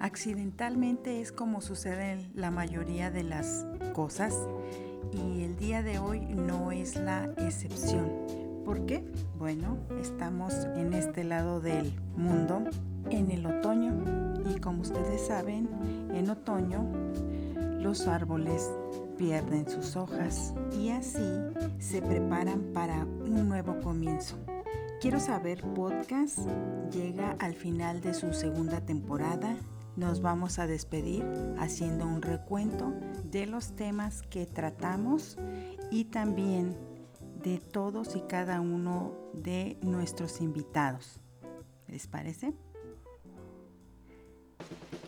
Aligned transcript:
Accidentalmente 0.00 1.20
es 1.20 1.32
como 1.32 1.60
sucede 1.60 2.12
en 2.12 2.30
la 2.34 2.50
mayoría 2.50 3.10
de 3.10 3.24
las 3.24 3.66
cosas 3.94 4.34
y 5.12 5.42
el 5.42 5.56
día 5.56 5.82
de 5.82 5.98
hoy 5.98 6.20
no 6.20 6.70
es 6.70 6.96
la 6.96 7.24
excepción. 7.38 8.08
¿Por 8.64 8.86
qué? 8.86 9.04
Bueno, 9.38 9.78
estamos 10.00 10.54
en 10.76 10.92
este 10.92 11.24
lado 11.24 11.60
del 11.60 11.92
mundo 12.16 12.62
en 13.10 13.30
el 13.30 13.46
otoño 13.46 13.92
y 14.54 14.60
como 14.60 14.82
ustedes 14.82 15.26
saben, 15.26 15.68
en 16.14 16.30
otoño 16.30 16.84
los 17.80 18.06
árboles 18.06 18.70
pierden 19.16 19.68
sus 19.68 19.96
hojas 19.96 20.54
y 20.78 20.90
así 20.90 21.26
se 21.78 22.02
preparan 22.02 22.72
para 22.72 23.04
un 23.04 23.48
nuevo 23.48 23.80
comienzo. 23.80 24.36
Quiero 25.00 25.18
saber 25.20 25.62
podcast 25.74 26.38
llega 26.90 27.36
al 27.38 27.54
final 27.54 28.00
de 28.00 28.14
su 28.14 28.32
segunda 28.32 28.80
temporada. 28.80 29.56
Nos 29.98 30.22
vamos 30.22 30.60
a 30.60 30.68
despedir 30.68 31.24
haciendo 31.58 32.06
un 32.06 32.22
recuento 32.22 32.94
de 33.24 33.46
los 33.46 33.74
temas 33.74 34.22
que 34.22 34.46
tratamos 34.46 35.36
y 35.90 36.04
también 36.04 36.76
de 37.42 37.58
todos 37.58 38.14
y 38.14 38.20
cada 38.20 38.60
uno 38.60 39.12
de 39.32 39.76
nuestros 39.82 40.40
invitados. 40.40 41.20
¿Les 41.88 42.06
parece? 42.06 42.54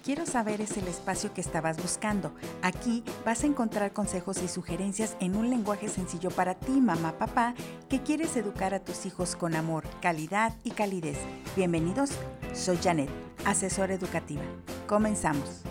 Quiero 0.02 0.26
saber 0.26 0.60
es 0.60 0.76
el 0.76 0.88
espacio 0.88 1.32
que 1.32 1.40
estabas 1.40 1.80
buscando. 1.80 2.34
Aquí 2.60 3.04
vas 3.24 3.44
a 3.44 3.46
encontrar 3.46 3.92
consejos 3.92 4.42
y 4.42 4.48
sugerencias 4.48 5.16
en 5.20 5.36
un 5.36 5.50
lenguaje 5.50 5.88
sencillo 5.88 6.32
para 6.32 6.54
ti, 6.54 6.80
mamá, 6.80 7.16
papá, 7.16 7.54
que 7.88 8.02
quieres 8.02 8.36
educar 8.36 8.74
a 8.74 8.82
tus 8.82 9.06
hijos 9.06 9.36
con 9.36 9.54
amor, 9.54 9.84
calidad 10.02 10.56
y 10.64 10.72
calidez. 10.72 11.18
Bienvenidos, 11.54 12.10
soy 12.54 12.78
Janet, 12.78 13.08
asesora 13.44 13.94
educativa. 13.94 14.42
Comenzamos. 14.90 15.62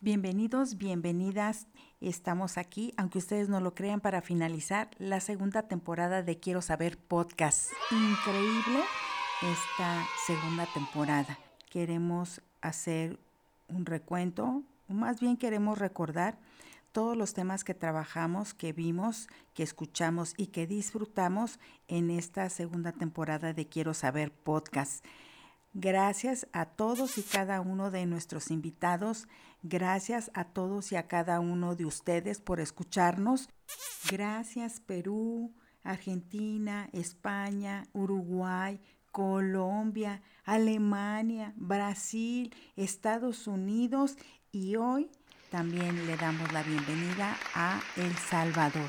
Bienvenidos, 0.00 0.76
bienvenidas. 0.76 1.68
Estamos 2.00 2.58
aquí, 2.58 2.92
aunque 2.96 3.18
ustedes 3.18 3.48
no 3.48 3.60
lo 3.60 3.72
crean, 3.72 4.00
para 4.00 4.20
finalizar 4.20 4.90
la 4.98 5.20
segunda 5.20 5.62
temporada 5.68 6.24
de 6.24 6.40
Quiero 6.40 6.60
Saber 6.60 6.98
Podcast. 6.98 7.70
Increíble 7.92 8.80
esta 9.42 10.04
segunda 10.26 10.66
temporada. 10.74 11.38
Queremos 11.70 12.42
hacer 12.62 13.16
un 13.68 13.86
recuento, 13.86 14.64
o 14.88 14.92
más 14.92 15.20
bien 15.20 15.36
queremos 15.36 15.78
recordar 15.78 16.36
todos 16.92 17.16
los 17.16 17.34
temas 17.34 17.64
que 17.64 17.74
trabajamos, 17.74 18.54
que 18.54 18.72
vimos, 18.72 19.28
que 19.54 19.62
escuchamos 19.62 20.34
y 20.36 20.48
que 20.48 20.66
disfrutamos 20.66 21.58
en 21.88 22.10
esta 22.10 22.48
segunda 22.50 22.92
temporada 22.92 23.52
de 23.52 23.68
Quiero 23.68 23.94
Saber 23.94 24.32
Podcast. 24.32 25.04
Gracias 25.72 26.48
a 26.52 26.66
todos 26.66 27.16
y 27.18 27.22
cada 27.22 27.60
uno 27.60 27.90
de 27.92 28.04
nuestros 28.06 28.50
invitados. 28.50 29.28
Gracias 29.62 30.30
a 30.34 30.44
todos 30.44 30.90
y 30.90 30.96
a 30.96 31.06
cada 31.06 31.38
uno 31.38 31.76
de 31.76 31.86
ustedes 31.86 32.40
por 32.40 32.58
escucharnos. 32.58 33.48
Gracias 34.10 34.80
Perú, 34.80 35.54
Argentina, 35.84 36.88
España, 36.92 37.84
Uruguay, 37.92 38.80
Colombia, 39.12 40.22
Alemania, 40.44 41.52
Brasil, 41.56 42.54
Estados 42.74 43.46
Unidos 43.46 44.16
y 44.50 44.76
hoy 44.76 45.10
también 45.50 46.06
le 46.06 46.16
damos 46.16 46.52
la 46.52 46.62
bienvenida 46.62 47.36
a 47.54 47.80
El 47.96 48.14
Salvador. 48.14 48.88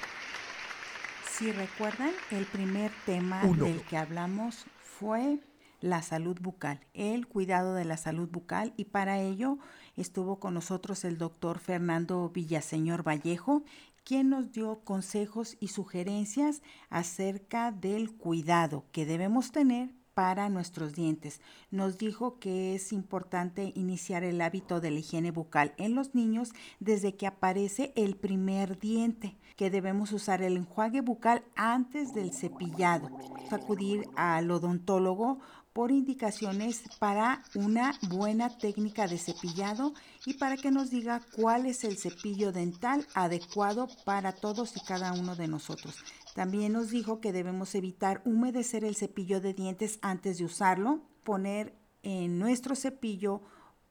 Si 1.30 1.52
recuerdan, 1.52 2.12
el 2.30 2.46
primer 2.46 2.92
tema 3.06 3.42
del 3.42 3.82
que 3.82 3.98
hablamos 3.98 4.66
fue 4.80 5.40
la 5.80 6.04
salud 6.04 6.38
bucal, 6.40 6.80
el 6.94 7.28
cuidado 7.28 7.74
de 7.74 7.86
la 7.86 7.98
salud 7.98 8.30
bucal 8.30 8.74
y 8.78 8.86
para 8.86 9.20
ello 9.20 9.58
estuvo 9.98 10.40
con 10.40 10.54
nosotros 10.54 11.04
el 11.04 11.18
doctor 11.18 11.58
Fernando 11.58 12.30
Villaseñor 12.30 13.02
Vallejo, 13.02 13.64
quien 14.04 14.30
nos 14.30 14.52
dio 14.52 14.82
consejos 14.84 15.58
y 15.60 15.70
sugerencias 15.70 16.62
acerca 16.92 17.72
del 17.72 18.16
cuidado 18.16 18.86
que 18.92 19.08
debemos 19.08 19.52
tener 19.52 19.90
para 20.22 20.50
nuestros 20.50 20.94
dientes. 20.94 21.42
Nos 21.72 21.98
dijo 21.98 22.38
que 22.38 22.76
es 22.76 22.94
importante 22.94 23.74
iniciar 23.74 24.24
el 24.24 24.40
hábito 24.40 24.80
de 24.80 24.92
la 24.92 25.00
higiene 25.00 25.32
bucal 25.32 25.74
en 25.78 25.96
los 25.96 26.14
niños 26.14 26.52
desde 26.80 27.16
que 27.16 27.26
aparece 27.26 27.92
el 27.96 28.16
primer 28.16 28.78
diente, 28.78 29.36
que 29.56 29.72
debemos 29.72 30.12
usar 30.12 30.44
el 30.44 30.58
enjuague 30.58 31.02
bucal 31.02 31.44
antes 31.56 32.14
del 32.14 32.34
cepillado, 32.34 33.10
acudir 33.50 34.08
al 34.16 34.52
odontólogo 34.52 35.40
por 35.74 35.90
indicaciones 35.90 36.84
para 37.00 37.42
una 37.56 37.98
buena 38.10 38.56
técnica 38.56 39.08
de 39.08 39.18
cepillado 39.18 39.94
y 40.28 40.36
para 40.36 40.56
que 40.56 40.70
nos 40.70 40.92
diga 40.92 41.22
cuál 41.36 41.66
es 41.66 41.84
el 41.84 41.98
cepillo 41.98 42.52
dental 42.52 43.08
adecuado 43.16 43.88
para 44.06 44.34
todos 44.34 44.76
y 44.78 44.82
cada 44.82 45.14
uno 45.14 45.36
de 45.36 45.48
nosotros. 45.48 45.96
También 46.34 46.74
nos 46.74 46.90
dijo 46.90 47.20
que 47.20 47.34
debemos 47.34 47.76
evitar 47.76 48.22
humedecer 48.26 48.86
el 48.86 48.96
cepillo 48.96 49.42
de 49.42 49.54
dientes 49.54 50.00
antes 50.02 50.38
de 50.38 50.46
usarlo, 50.46 51.02
poner 51.24 51.76
en 52.04 52.40
nuestro 52.40 52.76
cepillo 52.76 53.42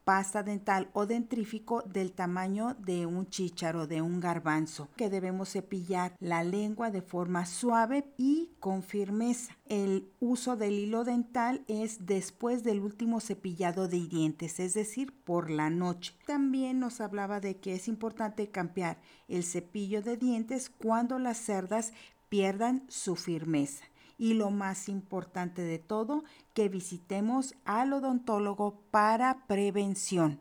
pasta 0.04 0.42
dental 0.42 0.90
o 0.92 1.06
dentrífico 1.06 1.82
del 1.82 2.12
tamaño 2.12 2.74
de 2.74 3.06
un 3.06 3.28
chícharo, 3.28 3.86
de 3.86 4.02
un 4.02 4.18
garbanzo, 4.18 4.88
que 4.96 5.10
debemos 5.10 5.50
cepillar 5.50 6.16
la 6.18 6.42
lengua 6.42 6.90
de 6.90 7.02
forma 7.02 7.46
suave 7.46 8.12
y 8.16 8.50
con 8.58 8.82
firmeza. 8.82 9.56
El 9.66 10.10
uso 10.18 10.56
del 10.56 10.72
hilo 10.72 11.04
dental 11.04 11.62
es 11.68 12.06
después 12.06 12.64
del 12.64 12.80
último 12.80 13.20
cepillado 13.20 13.86
de 13.86 14.00
dientes, 14.08 14.58
es 14.58 14.74
decir, 14.74 15.12
por 15.22 15.50
la 15.50 15.70
noche. 15.70 16.14
También 16.26 16.80
nos 16.80 17.00
hablaba 17.00 17.38
de 17.38 17.58
que 17.58 17.74
es 17.74 17.86
importante 17.86 18.50
cambiar 18.50 18.98
el 19.28 19.44
cepillo 19.44 20.02
de 20.02 20.16
dientes 20.16 20.70
cuando 20.70 21.18
las 21.18 21.36
cerdas 21.36 21.92
pierdan 22.30 22.84
su 22.88 23.16
firmeza 23.16 23.84
y 24.16 24.34
lo 24.34 24.50
más 24.50 24.88
importante 24.88 25.62
de 25.62 25.78
todo, 25.78 26.24
que 26.54 26.68
visitemos 26.68 27.54
al 27.64 27.92
odontólogo 27.92 28.80
para 28.90 29.46
prevención. 29.46 30.40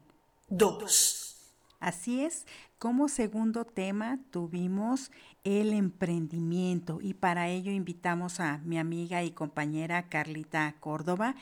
Dos. 0.50 1.38
Así 1.80 2.22
es, 2.22 2.46
como 2.78 3.08
segundo 3.08 3.64
tema 3.64 4.20
tuvimos 4.32 5.12
el 5.46 5.72
emprendimiento 5.74 7.00
y 7.02 7.14
para 7.14 7.48
ello 7.48 7.72
invitamos 7.72 8.42
a 8.42 8.58
mi 8.60 8.78
amiga 8.78 9.24
y 9.24 9.32
compañera 9.32 10.10
Carlita 10.10 10.76
Córdoba, 10.82 11.36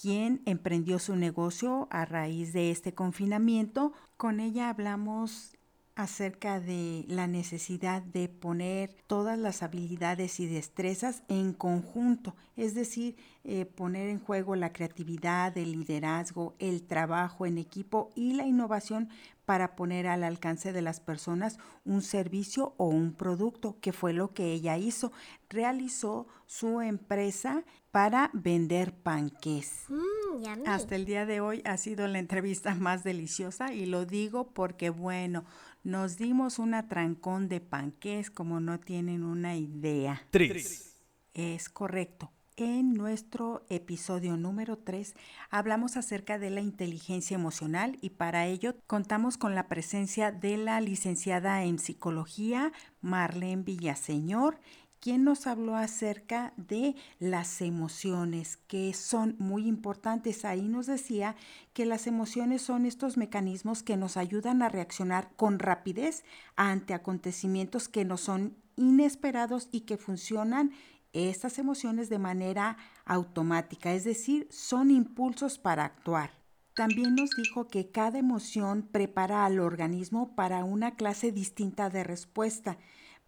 quien 0.00 0.42
emprendió 0.46 1.00
su 1.00 1.16
negocio 1.16 1.88
a 1.90 2.04
raíz 2.04 2.52
de 2.52 2.70
este 2.70 2.94
confinamiento. 2.94 3.92
Con 4.16 4.38
ella 4.38 4.68
hablamos 4.68 5.56
acerca 6.02 6.60
de 6.60 7.04
la 7.08 7.26
necesidad 7.26 8.00
de 8.00 8.28
poner 8.28 8.96
todas 9.06 9.38
las 9.38 9.62
habilidades 9.62 10.40
y 10.40 10.46
destrezas 10.46 11.22
en 11.28 11.52
conjunto, 11.52 12.34
es 12.56 12.74
decir, 12.74 13.16
eh, 13.44 13.66
poner 13.66 14.08
en 14.08 14.18
juego 14.18 14.56
la 14.56 14.72
creatividad, 14.72 15.56
el 15.58 15.72
liderazgo, 15.72 16.54
el 16.58 16.86
trabajo 16.86 17.44
en 17.44 17.58
equipo 17.58 18.10
y 18.14 18.32
la 18.32 18.46
innovación 18.46 19.10
para 19.44 19.74
poner 19.74 20.06
al 20.06 20.24
alcance 20.24 20.72
de 20.72 20.80
las 20.80 21.00
personas 21.00 21.58
un 21.84 22.02
servicio 22.02 22.72
o 22.76 22.86
un 22.86 23.12
producto, 23.12 23.76
que 23.80 23.92
fue 23.92 24.12
lo 24.12 24.32
que 24.32 24.52
ella 24.52 24.78
hizo. 24.78 25.12
Realizó 25.48 26.28
su 26.46 26.80
empresa 26.80 27.64
para 27.90 28.30
vender 28.32 28.94
panqués. 28.94 29.86
Mm, 29.88 30.66
Hasta 30.66 30.94
el 30.94 31.04
día 31.04 31.26
de 31.26 31.40
hoy 31.40 31.62
ha 31.64 31.76
sido 31.76 32.06
la 32.06 32.20
entrevista 32.20 32.74
más 32.76 33.02
deliciosa 33.02 33.72
y 33.72 33.86
lo 33.86 34.06
digo 34.06 34.52
porque, 34.52 34.90
bueno, 34.90 35.44
nos 35.82 36.16
dimos 36.16 36.58
una 36.58 36.88
trancón 36.88 37.48
de 37.48 37.60
panqués 37.60 38.30
como 38.30 38.60
no 38.60 38.80
tienen 38.80 39.24
una 39.24 39.56
idea. 39.56 40.26
Tres. 40.30 40.96
Es 41.34 41.68
correcto. 41.68 42.32
En 42.56 42.92
nuestro 42.92 43.64
episodio 43.70 44.36
número 44.36 44.76
3 44.76 45.14
hablamos 45.48 45.96
acerca 45.96 46.38
de 46.38 46.50
la 46.50 46.60
inteligencia 46.60 47.34
emocional 47.34 47.96
y 48.02 48.10
para 48.10 48.46
ello 48.46 48.74
contamos 48.86 49.38
con 49.38 49.54
la 49.54 49.66
presencia 49.66 50.30
de 50.30 50.58
la 50.58 50.78
licenciada 50.82 51.64
en 51.64 51.78
psicología 51.78 52.72
Marlene 53.00 53.62
Villaseñor 53.62 54.58
quien 55.00 55.24
nos 55.24 55.46
habló 55.46 55.76
acerca 55.76 56.52
de 56.56 56.94
las 57.18 57.62
emociones, 57.62 58.58
que 58.68 58.92
son 58.92 59.34
muy 59.38 59.66
importantes. 59.66 60.44
Ahí 60.44 60.68
nos 60.68 60.86
decía 60.86 61.36
que 61.72 61.86
las 61.86 62.06
emociones 62.06 62.62
son 62.62 62.84
estos 62.84 63.16
mecanismos 63.16 63.82
que 63.82 63.96
nos 63.96 64.16
ayudan 64.16 64.62
a 64.62 64.68
reaccionar 64.68 65.30
con 65.36 65.58
rapidez 65.58 66.24
ante 66.54 66.94
acontecimientos 66.94 67.88
que 67.88 68.04
no 68.04 68.18
son 68.18 68.56
inesperados 68.76 69.68
y 69.72 69.80
que 69.80 69.96
funcionan 69.96 70.72
estas 71.12 71.58
emociones 71.58 72.08
de 72.08 72.18
manera 72.18 72.76
automática, 73.04 73.92
es 73.92 74.04
decir, 74.04 74.46
son 74.50 74.90
impulsos 74.90 75.58
para 75.58 75.84
actuar. 75.84 76.30
También 76.74 77.16
nos 77.16 77.30
dijo 77.30 77.66
que 77.66 77.90
cada 77.90 78.18
emoción 78.18 78.88
prepara 78.90 79.44
al 79.44 79.58
organismo 79.58 80.36
para 80.36 80.62
una 80.64 80.92
clase 80.92 81.32
distinta 81.32 81.90
de 81.90 82.04
respuesta 82.04 82.78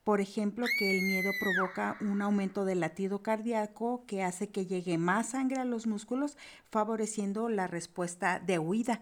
Por 0.04 0.20
ejemplo, 0.20 0.66
que 0.78 0.99
el 0.99 1.02
miedo 1.02 1.31
provoca 1.40 1.96
un 2.00 2.22
aumento 2.22 2.64
del 2.64 2.81
latido 2.81 3.22
cardíaco 3.22 4.04
que 4.06 4.25
hace 4.25 4.50
que 4.50 4.66
llegue 4.66 4.99
más 4.99 5.31
sangre 5.31 5.60
a 5.60 5.64
los 5.64 5.87
músculos, 5.87 6.37
favoreciendo 6.70 7.49
la 7.49 7.69
respuesta 7.69 8.40
de 8.40 8.58
huida. 8.58 9.00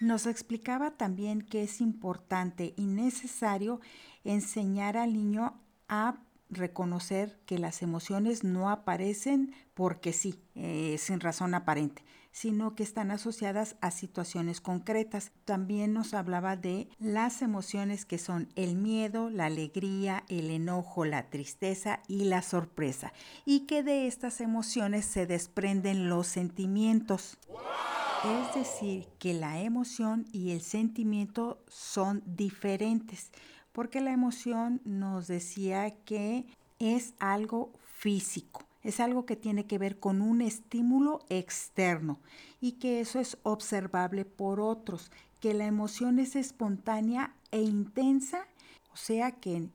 Nos 0.00 0.26
explicaba 0.26 0.92
también 0.92 1.42
que 1.42 1.62
es 1.62 1.82
importante 1.82 2.72
y 2.76 2.86
necesario 2.86 3.80
enseñar 4.24 4.96
al 4.96 5.12
niño 5.12 5.60
a 5.88 6.22
reconocer 6.48 7.38
que 7.44 7.58
las 7.58 7.82
emociones 7.82 8.42
no 8.42 8.70
aparecen 8.70 9.54
porque 9.74 10.14
sí, 10.14 10.42
eh, 10.54 10.96
sin 10.98 11.20
razón 11.20 11.54
aparente, 11.54 12.02
sino 12.32 12.74
que 12.74 12.82
están 12.82 13.10
asociadas 13.10 13.76
a 13.80 13.90
situaciones 13.90 14.60
concretas. 14.60 15.32
También 15.44 15.92
nos 15.92 16.14
hablaba 16.14 16.56
de 16.56 16.88
las 16.98 17.42
emociones 17.42 18.04
que 18.04 18.18
son 18.18 18.48
el 18.56 18.76
miedo, 18.76 19.30
la 19.30 19.46
alegría, 19.46 20.24
el 20.28 20.50
enojo, 20.50 21.04
la 21.04 21.30
tristeza 21.30 22.00
y 22.08 22.24
la 22.24 22.42
sorpresa, 22.42 23.12
y 23.44 23.60
que 23.66 23.82
de 23.82 24.06
estas 24.06 24.40
emociones 24.40 25.04
se 25.04 25.26
desprenden 25.26 26.08
los 26.08 26.26
sentimientos. 26.26 27.38
Es 28.24 28.54
decir, 28.54 29.08
que 29.18 29.32
la 29.32 29.60
emoción 29.60 30.26
y 30.30 30.50
el 30.50 30.60
sentimiento 30.60 31.62
son 31.68 32.22
diferentes 32.26 33.30
porque 33.72 34.00
la 34.00 34.12
emoción 34.12 34.80
nos 34.84 35.26
decía 35.28 35.90
que 36.04 36.46
es 36.78 37.14
algo 37.18 37.72
físico, 37.84 38.62
es 38.82 39.00
algo 39.00 39.26
que 39.26 39.36
tiene 39.36 39.66
que 39.66 39.78
ver 39.78 39.98
con 39.98 40.22
un 40.22 40.40
estímulo 40.40 41.20
externo 41.28 42.18
y 42.60 42.72
que 42.72 43.00
eso 43.00 43.20
es 43.20 43.38
observable 43.42 44.24
por 44.24 44.60
otros, 44.60 45.10
que 45.40 45.54
la 45.54 45.66
emoción 45.66 46.18
es 46.18 46.36
espontánea 46.36 47.34
e 47.50 47.62
intensa, 47.62 48.46
o 48.92 48.96
sea 48.96 49.32
que 49.32 49.68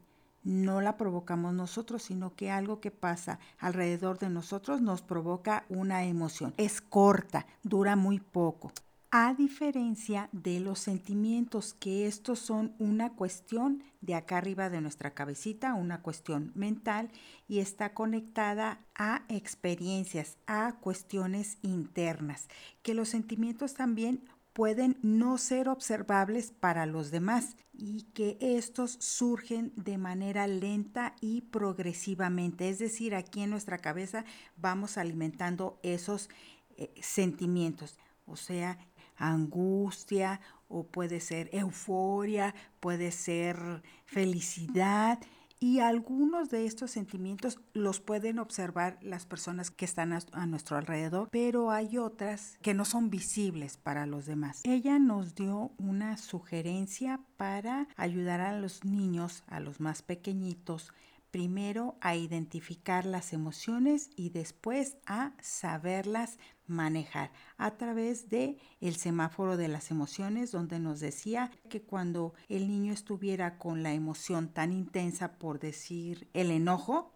no 0.44 0.80
la 0.80 0.96
provocamos 0.96 1.54
nosotros, 1.54 2.04
sino 2.04 2.36
que 2.36 2.52
algo 2.52 2.80
que 2.80 2.92
pasa 2.92 3.40
alrededor 3.58 4.20
de 4.20 4.30
nosotros 4.30 4.82
nos 4.82 5.02
provoca 5.02 5.66
una 5.70 6.06
emoción. 6.06 6.54
Es 6.58 6.82
corta, 6.82 7.48
dura 7.64 7.96
muy 7.96 8.20
poco 8.20 8.72
a 9.18 9.34
diferencia 9.34 10.28
de 10.34 10.60
los 10.60 10.78
sentimientos, 10.78 11.74
que 11.74 12.06
estos 12.06 12.38
son 12.38 12.76
una 12.80 13.14
cuestión 13.14 13.82
de 14.02 14.14
acá 14.14 14.40
arriba 14.40 14.70
de 14.70 14.82
nuestra 14.82 15.14
cabecita, 15.14 15.74
una 15.74 16.02
cuestión 16.02 16.52
mental 16.54 17.10
y 17.48 17.60
está 17.60 17.94
conectada 17.94 18.82
a 18.94 19.24
experiencias, 19.30 20.36
a 20.48 20.74
cuestiones 20.82 21.60
internas, 21.62 22.50
que 22.82 22.94
los 22.94 23.08
sentimientos 23.08 23.74
también 23.74 24.22
pueden 24.52 24.98
no 25.02 25.38
ser 25.38 25.70
observables 25.70 26.52
para 26.52 26.86
los 26.86 27.10
demás 27.10 27.56
y 27.72 28.02
que 28.14 28.38
estos 28.42 28.98
surgen 29.00 29.72
de 29.78 29.98
manera 29.98 30.46
lenta 30.46 31.16
y 31.22 31.40
progresivamente. 31.40 32.68
Es 32.68 32.80
decir, 32.80 33.16
aquí 33.16 33.44
en 33.44 33.52
nuestra 33.52 33.78
cabeza 33.78 34.26
vamos 34.58 34.98
alimentando 34.98 35.80
esos 35.84 36.30
eh, 36.76 36.92
sentimientos. 37.02 37.98
O 38.28 38.36
sea, 38.36 38.78
angustia 39.18 40.42
o 40.68 40.88
puede 40.88 41.20
ser 41.20 41.50
euforia, 41.54 42.54
puede 42.80 43.12
ser 43.12 43.84
felicidad. 44.06 45.20
Y 45.60 45.80
algunos 45.80 46.50
de 46.50 46.66
estos 46.66 46.92
sentimientos 46.92 47.60
los 47.74 48.02
pueden 48.02 48.40
observar 48.40 49.00
las 49.02 49.26
personas 49.26 49.72
que 49.72 49.86
están 49.86 50.12
a, 50.12 50.46
nuestro 50.46 50.78
alrededor, 50.78 51.30
pero 51.32 51.72
hay 51.72 51.98
otras 51.98 52.58
que 52.62 52.74
no 52.74 52.84
son 52.84 53.10
visibles 53.10 53.78
para 53.78 54.06
los 54.06 54.26
demás. 54.26 54.62
Ella 54.66 55.00
nos 55.00 55.34
dio 55.34 55.72
una 55.78 56.18
sugerencia 56.18 57.22
para 57.38 57.88
ayudar 57.96 58.42
a 58.42 58.60
los 58.60 58.84
niños, 58.84 59.44
a 59.48 59.62
los 59.62 59.80
más 59.80 60.02
pequeñitos, 60.02 60.94
primero 61.36 61.98
a 62.00 62.16
identificar 62.16 63.06
las 63.06 63.34
emociones 63.34 64.10
y 64.16 64.30
después 64.30 64.96
a 65.06 65.34
saberlas 65.42 66.38
manejar 66.66 67.30
a 67.58 67.72
través 67.72 68.30
de 68.30 68.58
el 68.80 68.96
semáforo 68.96 69.58
de 69.58 69.68
las 69.68 69.92
emociones 69.92 70.54
donde 70.54 70.80
nos 70.80 71.02
decía 71.02 71.52
que 71.68 71.82
cuando 71.82 72.34
el 72.48 72.70
niño 72.70 72.94
estuviera 72.94 73.58
con 73.58 73.84
la 73.84 73.92
emoción 73.92 74.48
tan 74.48 74.72
intensa 74.72 75.34
por 75.34 75.60
decir 75.60 76.30
el 76.34 76.52
enojo, 76.52 77.12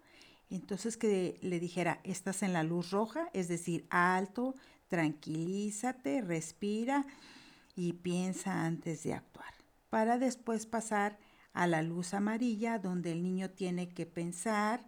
entonces 0.49 0.97
que 0.97 1.39
le 1.41 1.61
dijera, 1.61 2.01
estás 2.03 2.43
en 2.43 2.51
la 2.51 2.63
luz 2.63 2.91
roja, 2.91 3.29
es 3.31 3.47
decir, 3.47 3.87
alto, 3.89 4.53
tranquilízate, 4.89 6.19
respira 6.19 7.05
y 7.73 7.93
piensa 7.93 8.65
antes 8.65 9.01
de 9.03 9.13
actuar, 9.13 9.53
para 9.89 10.17
después 10.17 10.65
pasar 10.65 11.17
a 11.53 11.67
la 11.67 11.81
luz 11.81 12.13
amarilla 12.13 12.79
donde 12.79 13.11
el 13.11 13.23
niño 13.23 13.49
tiene 13.49 13.89
que 13.89 14.05
pensar, 14.05 14.87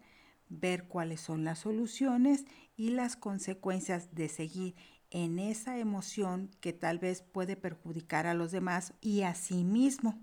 ver 0.50 0.88
cuáles 0.88 1.22
son 1.22 1.44
las 1.44 1.60
soluciones 1.60 2.46
y 2.76 2.92
las 2.92 3.16
consecuencias 3.16 4.14
de 4.14 4.30
seguir 4.30 4.76
en 5.10 5.40
esa 5.40 5.78
emoción 5.78 6.50
que 6.62 6.74
tal 6.74 7.00
vez 7.00 7.22
puede 7.22 7.56
perjudicar 7.56 8.28
a 8.28 8.34
los 8.34 8.52
demás 8.52 8.94
y 9.02 9.22
a 9.22 9.36
sí 9.36 9.64
mismo, 9.64 10.20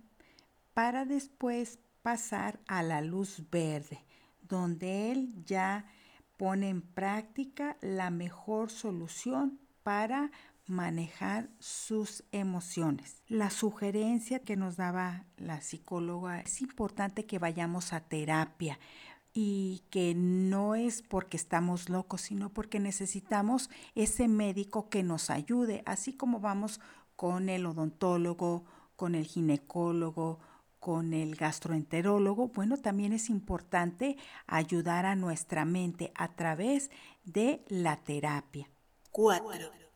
para 0.75 1.05
después 1.05 1.79
pasar 2.03 2.61
a 2.67 2.83
la 2.83 3.01
luz 3.01 3.43
verde, 3.51 4.05
donde 4.43 5.13
él 5.13 5.45
ya 5.45 5.87
pone 6.37 6.69
en 6.69 6.83
práctica 6.83 7.77
la 7.81 8.11
mejor 8.11 8.71
solución 8.71 9.59
para 9.83 10.31
manejar 10.71 11.49
sus 11.59 12.25
emociones. 12.33 13.23
La 13.29 13.51
sugerencia 13.51 14.41
que 14.41 14.57
nos 14.57 14.77
daba 14.77 15.25
la 15.37 15.61
psicóloga 15.61 16.41
es 16.41 16.61
importante 16.61 17.27
que 17.27 17.39
vayamos 17.39 17.93
a 17.93 18.01
terapia 18.01 18.79
y 19.33 19.85
que 19.91 20.15
no 20.15 20.75
es 20.75 21.03
porque 21.03 21.37
estamos 21.37 21.89
locos, 21.89 22.23
sino 22.23 22.51
porque 22.51 22.81
necesitamos 22.81 23.71
ese 23.95 24.29
médico 24.29 24.89
que 24.89 25.03
nos 25.03 25.31
ayude, 25.31 25.83
así 25.87 26.13
como 26.13 26.41
vamos 26.41 26.81
con 27.17 27.49
el 27.49 27.67
odontólogo, 27.67 28.65
con 28.97 29.15
el 29.15 29.27
ginecólogo, 29.27 30.41
con 30.81 31.13
el 31.13 31.35
gastroenterólogo, 31.35 32.49
bueno, 32.49 32.77
también 32.77 33.13
es 33.13 33.31
importante 33.31 34.17
ayudar 34.47 35.07
a 35.07 35.17
nuestra 35.17 35.65
mente 35.65 36.13
a 36.15 36.35
través 36.35 36.91
de 37.25 37.65
la 37.69 37.97
terapia. 37.97 38.71
4. 39.11 39.88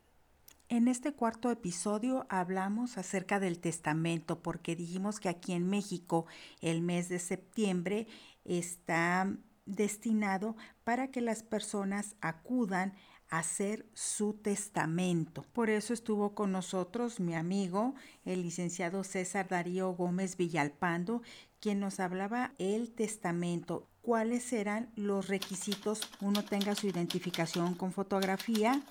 En 0.73 0.89
este 0.89 1.13
cuarto 1.13 1.51
episodio 1.51 2.25
hablamos 2.31 2.97
acerca 2.97 3.39
del 3.39 3.59
testamento 3.59 4.41
porque 4.41 4.75
dijimos 4.75 5.21
que 5.21 5.29
aquí 5.29 5.53
en 5.53 5.69
México 5.69 6.25
el 6.63 6.81
mes 6.81 7.11
de 7.11 7.19
septiembre 7.19 8.07
está 8.47 9.37
destinado 9.67 10.57
para 10.83 11.11
que 11.11 11.21
las 11.21 11.43
personas 11.43 12.17
acudan 12.23 12.95
a 13.29 13.41
hacer 13.41 13.85
su 13.93 14.33
testamento. 14.33 15.45
Por 15.53 15.69
eso 15.69 15.93
estuvo 15.93 16.35
con 16.35 16.53
nosotros 16.53 17.21
mi 17.21 17.35
amigo, 17.35 17.95
el 18.25 18.41
licenciado 18.41 19.05
César 19.05 19.49
Darío 19.49 19.91
Gómez 19.91 20.39
Villalpando, 20.39 21.21
quien 21.61 21.81
nos 21.81 22.01
hablaba 22.01 22.55
el 22.57 22.93
testamento, 22.93 23.91
cuáles 24.01 24.51
eran 24.55 24.91
los 24.97 25.29
requisitos, 25.29 26.01
uno 26.23 26.43
tenga 26.43 26.75
su 26.75 26.87
identificación 26.87 27.75
con 27.75 27.93
fotografía, 27.93 28.83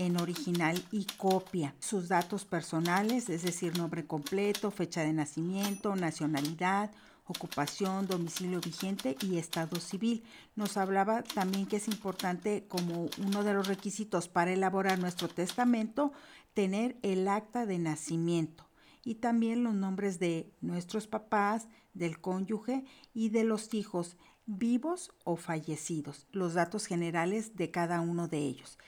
en 0.00 0.18
original 0.18 0.82
y 0.90 1.04
copia. 1.18 1.74
Sus 1.78 2.08
datos 2.08 2.46
personales, 2.46 3.28
es 3.28 3.42
decir, 3.42 3.76
nombre 3.76 4.06
completo, 4.06 4.70
fecha 4.70 5.02
de 5.02 5.12
nacimiento, 5.12 5.94
nacionalidad, 5.94 6.90
ocupación, 7.26 8.06
domicilio 8.06 8.62
vigente 8.62 9.18
y 9.20 9.36
estado 9.36 9.78
civil. 9.78 10.24
Nos 10.56 10.78
hablaba 10.78 11.22
también 11.22 11.66
que 11.66 11.76
es 11.76 11.86
importante 11.86 12.64
como 12.66 13.10
uno 13.18 13.44
de 13.44 13.52
los 13.52 13.68
requisitos 13.68 14.26
para 14.26 14.52
elaborar 14.52 14.98
nuestro 14.98 15.28
testamento 15.28 16.12
tener 16.54 16.96
el 17.02 17.28
acta 17.28 17.66
de 17.66 17.78
nacimiento 17.78 18.70
y 19.04 19.16
también 19.16 19.62
los 19.62 19.74
nombres 19.74 20.18
de 20.18 20.50
nuestros 20.62 21.08
papás, 21.08 21.68
del 21.92 22.22
cónyuge 22.22 22.84
y 23.12 23.28
de 23.28 23.44
los 23.44 23.74
hijos 23.74 24.16
vivos 24.46 25.12
o 25.24 25.36
fallecidos, 25.36 26.26
los 26.32 26.54
datos 26.54 26.86
generales 26.86 27.54
de 27.54 27.70
cada 27.70 28.00
uno 28.00 28.28
de 28.28 28.38
ellos 28.38 28.78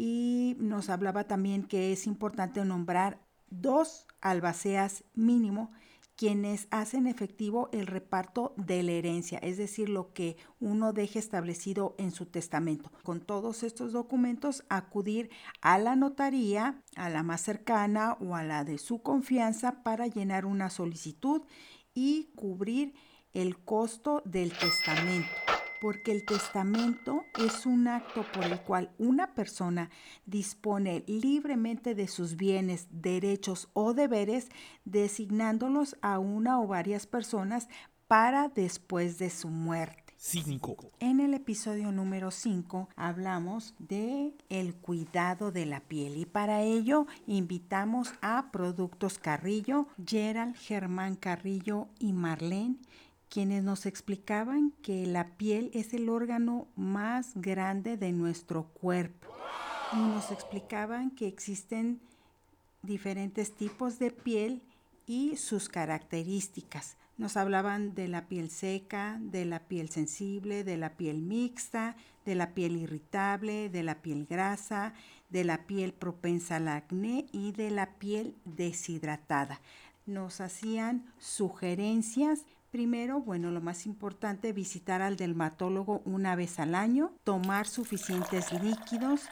y 0.00 0.56
nos 0.58 0.88
hablaba 0.88 1.24
también 1.24 1.62
que 1.62 1.92
es 1.92 2.06
importante 2.06 2.64
nombrar 2.64 3.20
dos 3.50 4.06
albaceas 4.22 5.04
mínimo 5.12 5.72
quienes 6.16 6.68
hacen 6.70 7.06
efectivo 7.06 7.68
el 7.72 7.86
reparto 7.86 8.54
de 8.56 8.82
la 8.82 8.92
herencia, 8.92 9.38
es 9.40 9.58
decir, 9.58 9.90
lo 9.90 10.14
que 10.14 10.38
uno 10.58 10.94
deje 10.94 11.18
establecido 11.18 11.94
en 11.98 12.12
su 12.12 12.24
testamento. 12.24 12.90
Con 13.02 13.20
todos 13.20 13.62
estos 13.62 13.92
documentos, 13.92 14.64
acudir 14.70 15.28
a 15.60 15.78
la 15.78 15.96
notaría, 15.96 16.82
a 16.96 17.10
la 17.10 17.22
más 17.22 17.42
cercana 17.42 18.16
o 18.20 18.36
a 18.36 18.42
la 18.42 18.64
de 18.64 18.78
su 18.78 19.02
confianza 19.02 19.82
para 19.82 20.06
llenar 20.06 20.46
una 20.46 20.70
solicitud 20.70 21.42
y 21.92 22.30
cubrir 22.36 22.94
el 23.34 23.58
costo 23.58 24.22
del 24.24 24.50
testamento 24.50 25.28
porque 25.80 26.12
el 26.12 26.24
testamento 26.24 27.24
es 27.38 27.66
un 27.66 27.88
acto 27.88 28.24
por 28.32 28.44
el 28.44 28.60
cual 28.60 28.90
una 28.98 29.34
persona 29.34 29.90
dispone 30.26 31.04
libremente 31.06 31.94
de 31.94 32.08
sus 32.08 32.36
bienes, 32.36 32.86
derechos 32.90 33.68
o 33.72 33.94
deberes, 33.94 34.48
designándolos 34.84 35.96
a 36.02 36.18
una 36.18 36.60
o 36.60 36.66
varias 36.66 37.06
personas 37.06 37.68
para 38.06 38.48
después 38.48 39.18
de 39.18 39.30
su 39.30 39.48
muerte. 39.48 40.10
5. 40.22 40.76
En 41.00 41.18
el 41.18 41.32
episodio 41.32 41.92
número 41.92 42.30
5 42.30 42.90
hablamos 42.94 43.74
de 43.78 44.34
el 44.50 44.74
cuidado 44.74 45.50
de 45.50 45.64
la 45.64 45.80
piel 45.80 46.18
y 46.18 46.26
para 46.26 46.60
ello 46.60 47.06
invitamos 47.26 48.12
a 48.20 48.50
Productos 48.52 49.18
Carrillo, 49.18 49.86
Gerald, 50.06 50.56
Germán 50.56 51.16
Carrillo 51.16 51.88
y 51.98 52.12
Marlene 52.12 52.76
quienes 53.30 53.62
nos 53.62 53.86
explicaban 53.86 54.72
que 54.82 55.06
la 55.06 55.36
piel 55.36 55.70
es 55.72 55.94
el 55.94 56.08
órgano 56.08 56.66
más 56.74 57.32
grande 57.36 57.96
de 57.96 58.12
nuestro 58.12 58.64
cuerpo 58.64 59.28
y 59.92 59.96
nos 59.96 60.32
explicaban 60.32 61.12
que 61.12 61.28
existen 61.28 62.00
diferentes 62.82 63.54
tipos 63.54 63.98
de 63.98 64.10
piel 64.10 64.62
y 65.06 65.36
sus 65.36 65.68
características. 65.68 66.96
Nos 67.18 67.36
hablaban 67.36 67.94
de 67.94 68.08
la 68.08 68.26
piel 68.28 68.50
seca, 68.50 69.18
de 69.20 69.44
la 69.44 69.60
piel 69.60 69.90
sensible, 69.90 70.64
de 70.64 70.76
la 70.76 70.96
piel 70.96 71.20
mixta, 71.20 71.96
de 72.24 72.34
la 72.34 72.54
piel 72.54 72.76
irritable, 72.76 73.68
de 73.68 73.82
la 73.82 74.02
piel 74.02 74.26
grasa, 74.26 74.94
de 75.28 75.44
la 75.44 75.66
piel 75.66 75.92
propensa 75.92 76.56
al 76.56 76.68
acné 76.68 77.26
y 77.30 77.52
de 77.52 77.70
la 77.70 77.98
piel 77.98 78.34
deshidratada. 78.44 79.60
Nos 80.06 80.40
hacían 80.40 81.12
sugerencias 81.18 82.44
Primero, 82.70 83.20
bueno, 83.20 83.50
lo 83.50 83.60
más 83.60 83.84
importante, 83.84 84.52
visitar 84.52 85.02
al 85.02 85.16
dermatólogo 85.16 86.02
una 86.04 86.36
vez 86.36 86.60
al 86.60 86.76
año, 86.76 87.12
tomar 87.24 87.66
suficientes 87.66 88.52
líquidos, 88.62 89.22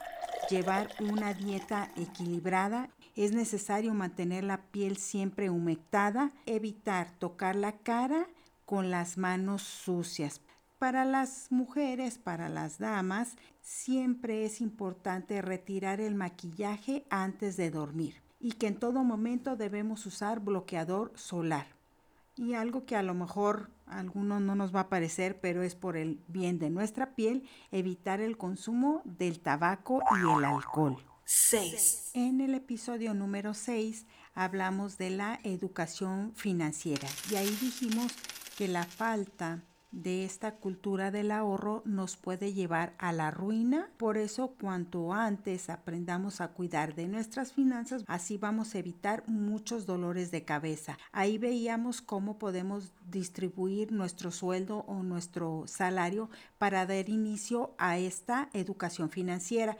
llevar 0.51 0.89
una 1.01 1.35
dieta 1.35 1.91
equilibrada 1.97 2.91
es 3.15 3.33
necesario 3.33 3.95
mantener 3.95 4.45
la 4.45 4.63
piel 4.71 4.97
siempre 4.97 5.51
humectada, 5.51 6.33
evitar 6.47 7.11
tocar 7.19 7.57
la 7.57 7.79
cara 7.79 8.29
con 8.65 8.91
las 8.91 9.19
manos 9.19 9.63
sucias. 9.63 10.41
Para 10.79 11.05
las 11.05 11.51
mujeres, 11.51 12.19
para 12.19 12.49
las 12.49 12.79
damas, 12.79 13.37
siempre 13.61 14.45
es 14.45 14.61
importante 14.61 15.43
retirar 15.43 16.01
el 16.01 16.15
maquillaje 16.15 17.07
antes 17.11 17.57
de 17.57 17.71
dormir 17.71 18.23
y 18.39 18.53
que 18.53 18.69
en 18.69 18.77
todo 18.77 19.03
momento 19.03 19.57
debemos 19.57 20.07
usar 20.07 20.39
bloqueador 20.39 21.13
solar. 21.17 21.78
Y 22.39 22.55
algo 22.55 22.87
que 22.87 22.97
a 22.97 23.03
lo 23.03 23.15
mejor 23.15 23.71
a 23.87 23.99
algunos 23.99 24.41
no 24.41 24.55
nos 24.55 24.75
va 24.75 24.81
a 24.81 24.89
parecer, 24.89 25.41
pero 25.41 25.63
es 25.63 25.75
por 25.75 25.97
el 25.97 26.23
bien 26.29 26.59
de 26.59 26.71
nuestra 26.71 27.15
piel, 27.15 27.49
evitar 27.73 28.21
el 28.21 28.37
consumo 28.37 29.03
del 29.05 29.41
tabaco 29.41 30.01
y 30.17 30.39
el 30.39 30.45
alcohol. 30.45 30.97
6. 31.25 32.13
En 32.15 32.41
el 32.41 32.55
episodio 32.55 33.13
número 33.13 33.53
6 33.53 34.07
hablamos 34.35 34.97
de 34.97 35.11
la 35.11 35.39
educación 35.43 36.33
financiera 36.35 37.07
y 37.31 37.35
ahí 37.35 37.55
dijimos 37.61 38.13
que 38.57 38.67
la 38.67 38.85
falta 38.85 39.63
de 39.91 40.25
esta 40.25 40.57
cultura 40.57 41.11
del 41.11 41.31
ahorro 41.31 41.83
nos 41.85 42.17
puede 42.17 42.53
llevar 42.53 42.95
a 42.99 43.13
la 43.13 43.31
ruina. 43.31 43.91
Por 43.97 44.19
eso, 44.19 44.55
cuanto 44.61 45.13
antes 45.13 45.71
aprendamos 45.71 46.41
a 46.41 46.49
cuidar 46.49 46.95
de 46.95 47.09
nuestras 47.09 47.53
finanzas, 47.53 48.05
así 48.07 48.37
vamos 48.37 48.75
a 48.75 48.79
evitar 48.79 49.25
muchos 49.27 49.87
dolores 49.87 50.31
de 50.31 50.45
cabeza. 50.45 50.99
Ahí 51.13 51.39
veíamos 51.39 52.01
cómo 52.03 52.39
podemos 52.39 52.93
distribuir 53.11 53.93
nuestro 53.93 54.31
sueldo 54.31 54.85
o 54.89 55.03
nuestro 55.03 55.65
salario 55.67 56.31
para 56.59 56.87
dar 56.87 57.09
inicio 57.09 57.75
a 57.79 57.99
esta 57.99 58.51
educación 58.53 59.11
financiera 59.11 59.77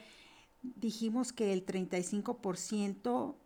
dijimos 0.63 1.33
que 1.33 1.53
el 1.53 1.65
35% 1.65 3.37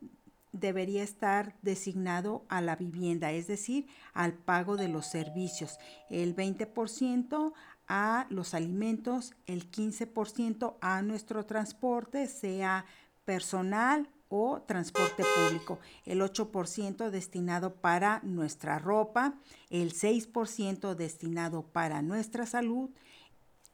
debería 0.52 1.02
estar 1.02 1.56
designado 1.62 2.44
a 2.49 2.61
la 2.61 2.76
vivienda, 2.76 3.32
es 3.32 3.47
decir, 3.47 3.87
al 4.12 4.35
pago 4.35 4.76
de 4.76 4.88
los 4.88 5.06
servicios, 5.06 5.78
el 6.11 6.37
20% 6.37 7.52
a 7.88 8.26
los 8.30 8.54
alimentos, 8.54 9.35
el 9.47 9.71
15% 9.71 10.76
a 10.80 11.02
nuestro 11.02 11.44
transporte, 11.47 12.26
sea 12.26 12.85
personal 13.25 14.09
o 14.28 14.62
transporte 14.62 15.25
público, 15.37 15.78
el 16.06 16.21
8% 16.23 17.11
destinado 17.11 17.75
para 17.75 18.21
nuestra 18.23 18.78
ropa, 18.78 19.35
el 19.68 19.92
6% 19.92 20.94
destinado 20.94 21.62
para 21.62 22.00
nuestra 22.00 22.47
salud, 22.47 22.90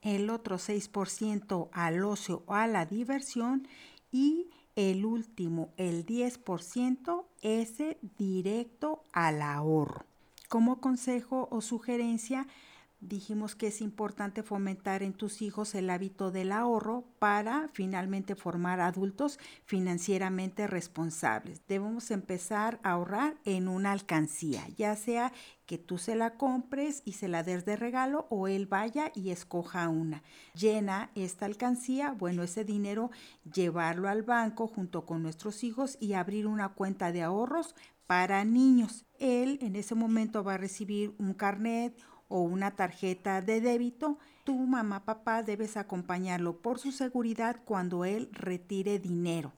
el 0.03 0.31
otro 0.31 0.59
6% 0.59 1.69
al 1.73 2.05
ocio 2.05 2.43
o 2.47 2.55
a 2.55 2.67
la 2.67 2.87
diversión 2.87 3.69
y 4.11 4.51
el 4.79 5.05
último, 5.05 5.73
el 5.77 6.07
10%, 6.07 7.27
ese 7.43 7.99
directo 8.17 9.03
al 9.13 9.43
ahorro. 9.43 10.07
Como 10.49 10.81
consejo 10.81 11.49
o 11.51 11.61
sugerencia, 11.61 12.47
dijimos 13.01 13.55
que 13.55 13.69
es 13.69 13.81
importante 13.81 14.43
fomentar 14.43 15.03
en 15.03 15.13
tus 15.13 15.41
hijos 15.43 15.75
el 15.75 15.91
hábito 15.91 16.31
del 16.31 16.53
ahorro 16.53 17.05
para 17.19 17.69
finalmente 17.73 18.35
formar 18.35 18.81
adultos 18.81 19.39
financieramente 19.65 20.67
responsables. 20.67 21.63
Debemos 21.69 22.11
empezar 22.11 22.81
a 22.83 22.93
ahorrar 22.93 23.37
en 23.45 23.69
una 23.69 23.93
alcancía, 23.93 24.67
ya 24.77 24.97
sea 24.97 25.33
que 25.67 25.79
tú 25.79 25.99
se 25.99 26.17
la 26.17 26.37
compres 26.37 27.03
y 27.05 27.13
se 27.13 27.29
la 27.29 27.43
des 27.43 27.65
de 27.65 27.77
regalo 27.77 28.27
o 28.31 28.49
él 28.49 28.67
vaya 28.67 29.13
y 29.15 29.31
escoja 29.31 29.89
una. 29.89 30.23
Llena 30.55 31.11
esta 31.15 31.47
alcancía, 31.47 32.13
bueno, 32.13 32.43
ese 32.43 32.65
dinero 32.65 33.11
llevarlo 33.53 34.09
al 34.09 34.23
banco 34.23 34.67
junto 34.67 35.05
con 35.05 35.23
nuestros 35.23 35.63
hijos 35.63 35.99
y 36.01 36.15
abrir 36.15 36.47
una 36.47 36.71
cuenta 36.71 37.13
de 37.13 37.23
ahorros 37.23 37.75
para 38.07 38.43
niños. 38.47 39.05
Él 39.19 39.59
en 39.61 39.77
ese 39.77 39.95
momento 39.95 40.43
va 40.43 40.55
a 40.55 40.59
recibir 40.59 41.15
un 41.19 41.35
carnet 41.35 41.95
o 42.29 42.41
una 42.43 42.77
tarjeta 42.77 43.43
de 43.43 43.61
débito, 43.61 44.19
tu 44.45 44.55
mamá, 44.55 45.05
papá 45.05 45.43
debes 45.43 45.77
acompañarlo 45.77 46.59
por 46.59 46.79
su 46.79 46.93
seguridad 46.93 47.61
cuando 47.65 48.05
él 48.05 48.29
retire 48.33 48.99
dinero 48.99 49.53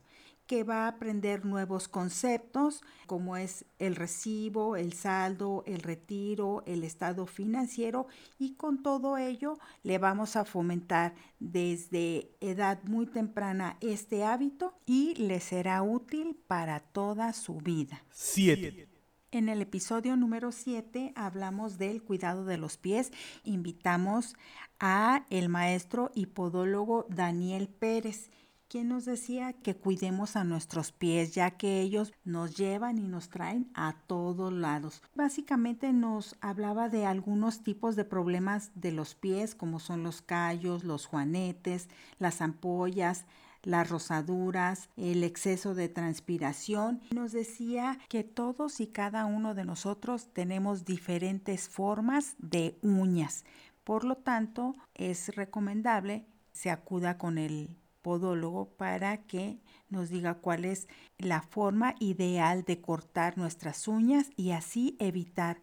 que 0.51 0.65
va 0.65 0.87
a 0.87 0.89
aprender 0.89 1.45
nuevos 1.45 1.87
conceptos 1.87 2.83
como 3.07 3.37
es 3.37 3.65
el 3.79 3.95
recibo, 3.95 4.75
el 4.75 4.95
saldo, 4.95 5.63
el 5.65 5.81
retiro, 5.81 6.65
el 6.67 6.83
estado 6.83 7.27
financiero 7.27 8.09
y 8.37 8.55
con 8.55 8.83
todo 8.83 9.17
ello 9.17 9.61
le 9.85 9.99
vamos 9.99 10.35
a 10.35 10.45
fomentar 10.45 11.15
desde 11.39 12.33
edad 12.41 12.81
muy 12.83 13.07
temprana 13.07 13.77
este 13.81 14.25
hábito 14.25 14.75
y 14.87 15.15
le 15.15 15.39
será 15.39 15.85
útil 15.85 16.37
para 16.49 16.81
toda 16.81 17.33
su 17.33 17.59
vida. 17.59 18.03
7. 18.11 18.90
En 19.33 19.49
el 19.49 19.63
episodio 19.63 20.17
número 20.17 20.51
7 20.51 21.13
hablamos 21.15 21.79
del 21.79 22.03
cuidado 22.03 22.45
de 22.45 22.59
los 22.59 22.77
pies. 22.77 23.13
Invitamos 23.45 24.35
a 24.81 25.25
el 25.31 25.49
maestro 25.49 26.11
hipodólogo 26.17 27.07
Daniel 27.09 27.69
Pérez, 27.69 28.33
quien 28.67 28.89
nos 28.89 29.05
decía 29.05 29.53
que 29.53 29.77
cuidemos 29.77 30.35
a 30.35 30.43
nuestros 30.43 30.91
pies, 30.91 31.33
ya 31.33 31.53
que 31.53 31.81
ellos 31.81 32.13
nos 32.25 32.57
llevan 32.57 32.99
y 32.99 33.07
nos 33.07 33.29
traen 33.29 33.71
a 33.73 33.95
todos 34.09 34.53
lados. 34.53 35.01
Básicamente 35.15 35.93
nos 35.93 36.35
hablaba 36.41 36.89
de 36.89 37.07
algunos 37.07 37.63
tipos 37.63 37.95
de 37.95 38.05
problemas 38.05 38.73
de 38.75 38.91
los 38.91 39.15
pies, 39.15 39.55
como 39.55 39.79
son 39.79 40.03
los 40.03 40.23
callos, 40.23 40.83
los 40.83 41.07
juanetes, 41.07 41.89
las 42.19 42.41
ampollas, 42.41 43.27
las 43.63 43.89
rosaduras, 43.89 44.89
el 44.97 45.25
exceso 45.25 45.75
de 45.75 45.89
transpiración. 45.89 47.01
Nos 47.15 47.33
decía 47.33 47.99
que 48.09 48.25
todos 48.25 48.81
y 48.81 48.87
cada 48.87 49.27
uno 49.27 49.55
de 49.55 49.65
nosotros 49.65 50.29
tenemos 50.33 50.85
diferentes 50.85 51.69
formas 51.69 52.37
de 52.39 52.79
uñas. 52.83 53.45
Por 53.85 54.05
lo 54.05 54.17
tanto, 54.17 54.75
es 54.95 55.35
recomendable 55.35 56.27
se 56.53 56.71
acuda 56.71 57.17
con 57.17 57.39
el 57.39 57.77
podólogo 58.03 58.69
para 58.77 59.19
que 59.23 59.61
nos 59.89 60.09
diga 60.09 60.35
cuál 60.35 60.65
es 60.65 60.89
la 61.19 61.43
forma 61.43 61.95
ideal 62.01 62.65
de 62.65 62.81
cortar 62.81 63.37
nuestras 63.37 63.89
uñas 63.89 64.31
y 64.37 64.53
así 64.53 64.97
evitar 64.99 65.61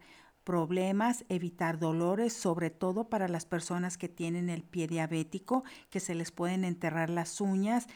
problemas, 0.48 1.26
evitar 1.28 1.78
dolores, 1.78 2.32
sobre 2.32 2.70
todo 2.70 3.10
para 3.10 3.28
las 3.28 3.44
personas 3.44 3.98
que 3.98 4.08
tienen 4.08 4.48
el 4.48 4.62
pie 4.62 4.86
diabético, 4.86 5.62
que 5.90 6.00
se 6.00 6.14
les 6.14 6.32
pueden 6.32 6.64
enterrar 6.64 7.10
las 7.10 7.42
uñas 7.42 7.86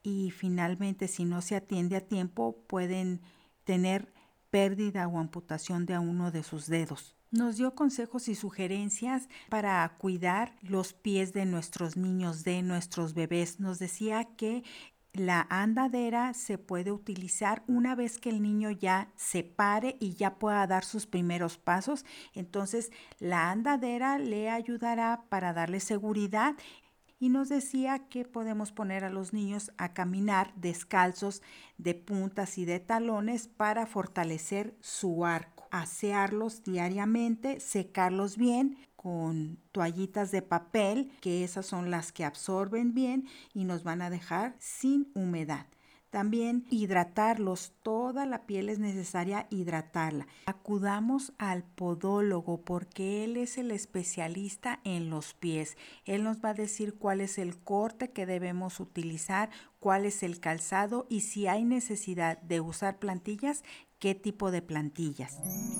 y 0.00 0.30
finalmente 0.30 1.08
si 1.08 1.24
no 1.24 1.42
se 1.42 1.56
atiende 1.56 1.96
a 1.96 2.06
tiempo 2.06 2.64
pueden 2.68 3.22
tener 3.64 4.12
pérdida 4.50 5.08
o 5.08 5.18
amputación 5.18 5.84
de 5.84 5.98
uno 5.98 6.30
de 6.30 6.44
sus 6.44 6.68
dedos. 6.68 7.16
Nos 7.32 7.56
dio 7.56 7.74
consejos 7.74 8.28
y 8.28 8.36
sugerencias 8.36 9.28
para 9.48 9.96
cuidar 9.98 10.54
los 10.62 10.92
pies 10.92 11.32
de 11.32 11.44
nuestros 11.44 11.96
niños, 11.96 12.44
de 12.44 12.62
nuestros 12.62 13.14
bebés. 13.14 13.58
Nos 13.58 13.80
decía 13.80 14.36
que 14.36 14.62
la 15.12 15.46
andadera 15.50 16.34
se 16.34 16.56
puede 16.58 16.92
utilizar 16.92 17.62
una 17.66 17.94
vez 17.94 18.18
que 18.18 18.30
el 18.30 18.42
niño 18.42 18.70
ya 18.70 19.10
se 19.16 19.42
pare 19.42 19.96
y 20.00 20.14
ya 20.14 20.38
pueda 20.38 20.66
dar 20.66 20.84
sus 20.84 21.06
primeros 21.06 21.58
pasos. 21.58 22.04
Entonces 22.34 22.90
la 23.18 23.50
andadera 23.50 24.18
le 24.18 24.50
ayudará 24.50 25.24
para 25.28 25.52
darle 25.52 25.80
seguridad 25.80 26.54
y 27.18 27.28
nos 27.28 27.48
decía 27.48 28.08
que 28.08 28.24
podemos 28.24 28.72
poner 28.72 29.04
a 29.04 29.10
los 29.10 29.32
niños 29.32 29.72
a 29.76 29.92
caminar 29.92 30.54
descalzos 30.54 31.42
de 31.76 31.94
puntas 31.94 32.56
y 32.56 32.64
de 32.64 32.80
talones 32.80 33.46
para 33.46 33.86
fortalecer 33.86 34.74
su 34.80 35.26
arco. 35.26 35.59
Asearlos 35.70 36.62
diariamente, 36.62 37.60
secarlos 37.60 38.36
bien 38.36 38.78
con 38.96 39.58
toallitas 39.72 40.30
de 40.30 40.42
papel, 40.42 41.10
que 41.20 41.42
esas 41.44 41.66
son 41.66 41.90
las 41.90 42.12
que 42.12 42.24
absorben 42.24 42.92
bien 42.92 43.26
y 43.54 43.64
nos 43.64 43.82
van 43.82 44.02
a 44.02 44.10
dejar 44.10 44.54
sin 44.58 45.10
humedad. 45.14 45.66
También 46.10 46.66
hidratarlos, 46.70 47.72
toda 47.84 48.26
la 48.26 48.44
piel 48.44 48.68
es 48.68 48.80
necesaria 48.80 49.46
hidratarla. 49.48 50.26
Acudamos 50.46 51.32
al 51.38 51.62
podólogo 51.62 52.62
porque 52.62 53.22
él 53.22 53.36
es 53.36 53.58
el 53.58 53.70
especialista 53.70 54.80
en 54.82 55.08
los 55.08 55.34
pies. 55.34 55.76
Él 56.04 56.24
nos 56.24 56.44
va 56.44 56.50
a 56.50 56.54
decir 56.54 56.98
cuál 56.98 57.20
es 57.20 57.38
el 57.38 57.56
corte 57.56 58.10
que 58.10 58.26
debemos 58.26 58.80
utilizar, 58.80 59.50
cuál 59.78 60.04
es 60.04 60.24
el 60.24 60.40
calzado 60.40 61.06
y 61.08 61.20
si 61.20 61.46
hay 61.46 61.64
necesidad 61.64 62.38
de 62.42 62.60
usar 62.60 62.98
plantillas, 62.98 63.62
qué 64.00 64.14
tipo 64.16 64.50
de 64.50 64.62
plantillas. 64.62 65.38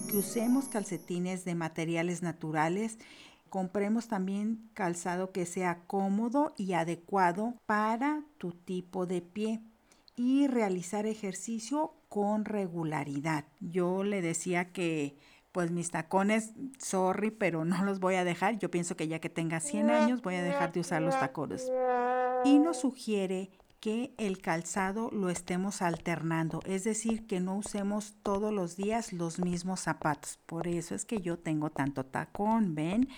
Que 0.08 0.18
usemos 0.18 0.66
calcetines 0.66 1.44
de 1.44 1.56
materiales 1.56 2.22
naturales. 2.22 2.98
Compremos 3.48 4.06
también 4.06 4.70
calzado 4.74 5.32
que 5.32 5.46
sea 5.46 5.82
cómodo 5.88 6.54
y 6.56 6.74
adecuado 6.74 7.54
para 7.66 8.22
tu 8.38 8.52
tipo 8.52 9.06
de 9.06 9.22
pie 9.22 9.60
y 10.14 10.46
realizar 10.46 11.06
ejercicio 11.06 11.94
con 12.08 12.44
regularidad. 12.44 13.46
Yo 13.60 14.04
le 14.04 14.22
decía 14.22 14.70
que 14.72 15.16
pues 15.52 15.72
mis 15.72 15.90
tacones, 15.90 16.52
sorry, 16.78 17.32
pero 17.32 17.64
no 17.64 17.84
los 17.84 17.98
voy 17.98 18.14
a 18.14 18.24
dejar. 18.24 18.58
Yo 18.58 18.70
pienso 18.70 18.96
que 18.96 19.08
ya 19.08 19.18
que 19.18 19.30
tenga 19.30 19.58
100 19.58 19.90
años 19.90 20.22
voy 20.22 20.36
a 20.36 20.42
dejar 20.42 20.72
de 20.72 20.80
usar 20.80 21.02
los 21.02 21.18
tacones. 21.18 21.68
Y 22.44 22.58
nos 22.58 22.78
sugiere 22.78 23.50
que 23.80 24.14
el 24.18 24.38
calzado 24.38 25.10
lo 25.10 25.30
estemos 25.30 25.80
alternando, 25.80 26.60
es 26.66 26.84
decir, 26.84 27.26
que 27.26 27.40
no 27.40 27.56
usemos 27.56 28.14
todos 28.22 28.52
los 28.52 28.76
días 28.76 29.12
los 29.14 29.38
mismos 29.38 29.80
zapatos. 29.80 30.38
Por 30.44 30.68
eso 30.68 30.94
es 30.94 31.06
que 31.06 31.22
yo 31.22 31.38
tengo 31.38 31.70
tanto 31.70 32.04
tacón, 32.04 32.74
¿ven? 32.74 33.08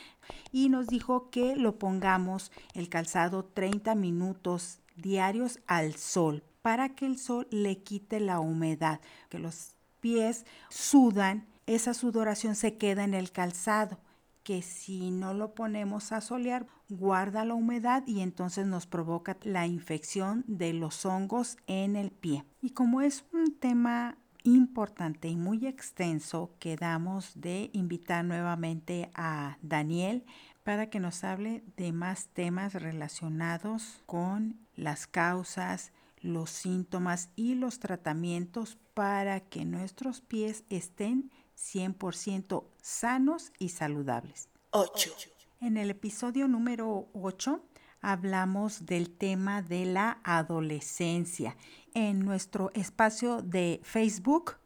Y 0.52 0.68
nos 0.68 0.86
dijo 0.86 1.30
que 1.30 1.56
lo 1.56 1.78
pongamos 1.78 2.52
el 2.74 2.88
calzado 2.88 3.44
30 3.44 3.96
minutos 3.96 4.78
diarios 4.94 5.58
al 5.66 5.96
sol 5.96 6.44
para 6.62 6.94
que 6.94 7.06
el 7.06 7.18
sol 7.18 7.48
le 7.50 7.82
quite 7.82 8.20
la 8.20 8.38
humedad, 8.38 9.00
que 9.28 9.40
los 9.40 9.74
pies 10.00 10.46
sudan, 10.70 11.46
esa 11.66 11.92
sudoración 11.92 12.54
se 12.54 12.76
queda 12.76 13.02
en 13.02 13.14
el 13.14 13.32
calzado, 13.32 13.98
que 14.44 14.62
si 14.62 15.10
no 15.10 15.34
lo 15.34 15.54
ponemos 15.54 16.12
a 16.12 16.20
solear, 16.20 16.66
guarda 16.92 17.44
la 17.44 17.54
humedad 17.54 18.04
y 18.06 18.20
entonces 18.20 18.66
nos 18.66 18.86
provoca 18.86 19.36
la 19.42 19.66
infección 19.66 20.44
de 20.46 20.72
los 20.72 21.04
hongos 21.06 21.56
en 21.66 21.96
el 21.96 22.10
pie. 22.10 22.44
Y 22.60 22.70
como 22.70 23.00
es 23.00 23.24
un 23.32 23.58
tema 23.58 24.18
importante 24.44 25.28
y 25.28 25.36
muy 25.36 25.66
extenso, 25.66 26.54
quedamos 26.58 27.32
de 27.40 27.70
invitar 27.72 28.24
nuevamente 28.24 29.10
a 29.14 29.58
Daniel 29.62 30.24
para 30.64 30.90
que 30.90 31.00
nos 31.00 31.24
hable 31.24 31.64
de 31.76 31.92
más 31.92 32.28
temas 32.28 32.74
relacionados 32.74 34.02
con 34.06 34.60
las 34.74 35.06
causas, 35.06 35.92
los 36.20 36.50
síntomas 36.50 37.30
y 37.36 37.54
los 37.54 37.78
tratamientos 37.78 38.78
para 38.94 39.40
que 39.40 39.64
nuestros 39.64 40.20
pies 40.20 40.64
estén 40.70 41.30
100% 41.56 42.64
sanos 42.80 43.52
y 43.58 43.70
saludables. 43.70 44.48
8. 44.70 45.31
En 45.62 45.76
el 45.76 45.90
episodio 45.90 46.48
número 46.48 47.06
8 47.12 47.64
hablamos 48.00 48.84
del 48.84 49.10
tema 49.10 49.62
de 49.62 49.86
la 49.86 50.18
adolescencia. 50.24 51.56
En 51.94 52.18
nuestro 52.24 52.72
espacio 52.74 53.42
de 53.42 53.78
Facebook 53.84 54.56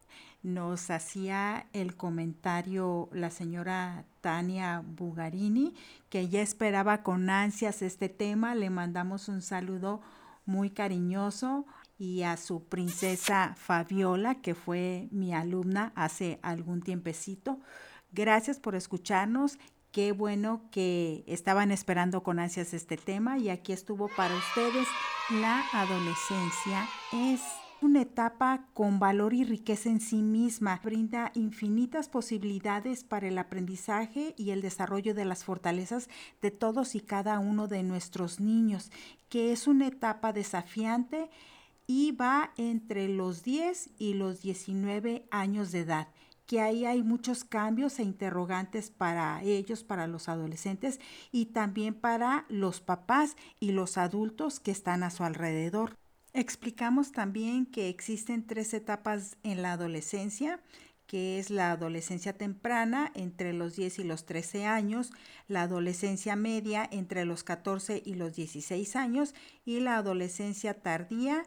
nos 0.41 0.89
hacía 0.89 1.67
el 1.71 1.95
comentario 1.95 3.09
la 3.11 3.29
señora 3.29 4.05
Tania 4.21 4.83
Bugarini, 4.83 5.75
que 6.09 6.29
ya 6.29 6.41
esperaba 6.41 7.03
con 7.03 7.29
ansias 7.29 7.83
este 7.83 8.09
tema. 8.09 8.55
Le 8.55 8.71
mandamos 8.71 9.29
un 9.29 9.43
saludo 9.43 10.01
muy 10.47 10.71
cariñoso 10.71 11.67
y 11.99 12.23
a 12.23 12.37
su 12.37 12.63
princesa 12.63 13.53
Fabiola, 13.55 14.41
que 14.41 14.55
fue 14.55 15.09
mi 15.11 15.31
alumna 15.31 15.91
hace 15.93 16.39
algún 16.41 16.81
tiempecito. 16.81 17.59
Gracias 18.11 18.59
por 18.59 18.73
escucharnos. 18.73 19.59
Qué 19.97 20.11
bueno 20.11 20.61
que 20.69 21.23
estaban 21.25 21.71
esperando 21.71 22.21
con 22.21 22.37
ansias 22.37 22.75
este 22.75 22.97
tema 22.97 23.39
y 23.39 23.49
aquí 23.49 23.73
estuvo 23.73 24.09
para 24.09 24.35
ustedes. 24.35 24.87
La 25.31 25.63
adolescencia 25.73 26.87
es 27.11 27.41
una 27.81 28.03
etapa 28.03 28.67
con 28.75 28.99
valor 28.99 29.33
y 29.33 29.43
riqueza 29.43 29.89
en 29.89 29.99
sí 29.99 30.21
misma. 30.21 30.79
Brinda 30.83 31.31
infinitas 31.33 32.09
posibilidades 32.09 33.03
para 33.03 33.27
el 33.27 33.39
aprendizaje 33.39 34.35
y 34.37 34.51
el 34.51 34.61
desarrollo 34.61 35.15
de 35.15 35.25
las 35.25 35.43
fortalezas 35.43 36.09
de 36.43 36.51
todos 36.51 36.93
y 36.93 36.99
cada 36.99 37.39
uno 37.39 37.67
de 37.67 37.81
nuestros 37.81 38.39
niños, 38.39 38.91
que 39.29 39.51
es 39.51 39.65
una 39.65 39.87
etapa 39.87 40.31
desafiante 40.31 41.31
y 41.87 42.11
va 42.11 42.51
entre 42.57 43.07
los 43.07 43.41
10 43.41 43.89
y 43.97 44.13
los 44.13 44.43
19 44.43 45.25
años 45.31 45.71
de 45.71 45.79
edad 45.79 46.09
que 46.47 46.61
ahí 46.61 46.85
hay 46.85 47.03
muchos 47.03 47.43
cambios 47.43 47.99
e 47.99 48.03
interrogantes 48.03 48.89
para 48.89 49.43
ellos, 49.43 49.83
para 49.83 50.07
los 50.07 50.29
adolescentes 50.29 50.99
y 51.31 51.47
también 51.47 51.93
para 51.93 52.45
los 52.47 52.79
papás 52.79 53.35
y 53.59 53.73
los 53.73 53.97
adultos 53.97 54.59
que 54.61 54.71
están 54.71 55.03
a 55.03 55.11
su 55.11 55.23
alrededor. 55.23 55.97
Explicamos 56.33 57.11
también 57.11 57.65
que 57.65 57.89
existen 57.89 58.47
tres 58.47 58.73
etapas 58.73 59.37
en 59.43 59.61
la 59.61 59.73
adolescencia, 59.73 60.61
que 61.05 61.39
es 61.39 61.49
la 61.49 61.71
adolescencia 61.71 62.33
temprana 62.33 63.11
entre 63.13 63.53
los 63.53 63.75
10 63.75 63.99
y 63.99 64.03
los 64.03 64.25
13 64.25 64.65
años, 64.65 65.11
la 65.47 65.63
adolescencia 65.63 66.35
media 66.35 66.87
entre 66.91 67.25
los 67.25 67.43
14 67.43 68.01
y 68.05 68.15
los 68.15 68.35
16 68.35 68.95
años 68.95 69.33
y 69.65 69.79
la 69.79 69.97
adolescencia 69.97 70.75
tardía 70.75 71.43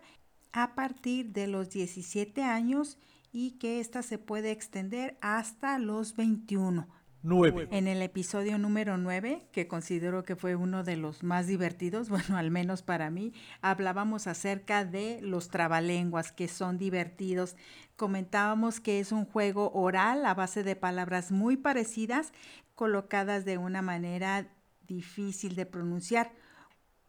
a 0.52 0.74
partir 0.74 1.30
de 1.32 1.46
los 1.46 1.70
17 1.70 2.42
años 2.42 2.98
y 3.32 3.52
que 3.52 3.80
ésta 3.80 4.02
se 4.02 4.18
puede 4.18 4.50
extender 4.50 5.16
hasta 5.20 5.78
los 5.78 6.16
21. 6.16 6.88
9. 7.22 7.68
En 7.70 7.86
el 7.86 8.00
episodio 8.00 8.56
número 8.56 8.96
9, 8.96 9.46
que 9.52 9.68
considero 9.68 10.24
que 10.24 10.36
fue 10.36 10.56
uno 10.56 10.84
de 10.84 10.96
los 10.96 11.22
más 11.22 11.46
divertidos, 11.46 12.08
bueno, 12.08 12.36
al 12.36 12.50
menos 12.50 12.82
para 12.82 13.10
mí, 13.10 13.34
hablábamos 13.60 14.26
acerca 14.26 14.84
de 14.84 15.20
los 15.20 15.48
trabalenguas, 15.48 16.32
que 16.32 16.48
son 16.48 16.78
divertidos. 16.78 17.56
Comentábamos 17.96 18.80
que 18.80 19.00
es 19.00 19.12
un 19.12 19.26
juego 19.26 19.70
oral 19.72 20.24
a 20.24 20.34
base 20.34 20.62
de 20.62 20.76
palabras 20.76 21.30
muy 21.30 21.56
parecidas, 21.58 22.32
colocadas 22.74 23.44
de 23.44 23.58
una 23.58 23.82
manera 23.82 24.48
difícil 24.86 25.54
de 25.56 25.66
pronunciar. 25.66 26.32